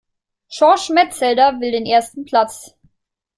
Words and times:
Schorsch 0.49 0.89
Metzelder 0.89 1.59
will 1.61 1.73
den 1.73 1.85
ersten 1.85 2.25
Platz. 2.25 2.73